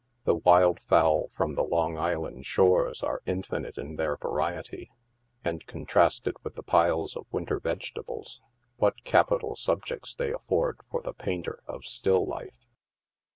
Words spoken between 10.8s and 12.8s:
for the painter of still life